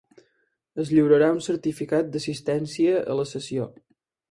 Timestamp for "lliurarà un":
0.93-1.37